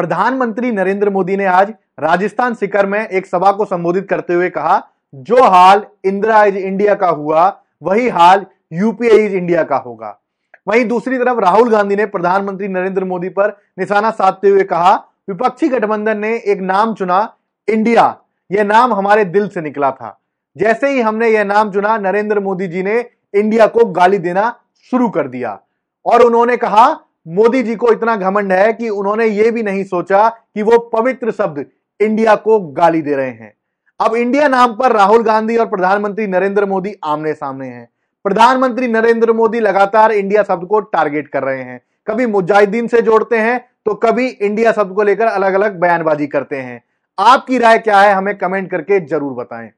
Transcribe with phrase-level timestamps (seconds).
[0.00, 4.86] प्रधानमंत्री नरेंद्र मोदी ने आज राजस्थान सिकर में एक सभा को संबोधित करते हुए कहा,
[5.14, 10.20] जो हाल इंदिरा इज़ इंडिया का हुआ, वही हाल यूपीए इज़ इंडिया का होगा।
[10.68, 14.94] वहीं दूसरी तरफ़ राहुल गांधी ने प्रधानमंत्री नरेंद्र मोदी पर निशाना साधते हुए कहा,
[15.28, 17.34] विपक्षी गठबंधन ने एक नाम चुना,
[17.68, 18.16] इंडिया।
[18.52, 20.20] यह नाम हमारे दिल से निकला था।
[20.56, 23.04] जैसे ही हमने यह नाम चुना, नरेंद्र मोदी जी ने
[23.34, 24.60] इंडिया को गाली देना
[24.90, 25.60] शुरू कर दिया।
[26.06, 30.28] और उन्होंने कहा मोदी जी को इतना घमंड है कि उन्होंने यह भी नहीं सोचा
[30.28, 31.64] कि वो पवित्र शब्द
[32.00, 33.52] इंडिया को गाली दे रहे हैं।
[34.00, 37.88] अब इंडिया नाम पर राहुल गांधी और प्रधानमंत्री नरेंद्र मोदी आमने सामने हैं।
[38.24, 43.38] प्रधानमंत्री नरेंद्र मोदी लगातार इंडिया शब्द को टारगेट कर रहे हैं। कभी मुजाहिदीन से जोड़ते
[43.38, 46.82] हैं तो कभी इंडिया शब्द को लेकर अलग अलग बयानबाजी करते हैं।
[47.18, 49.70] आपकी राय क्या है, हमें कमेंट करके ज़रूर बताएँ।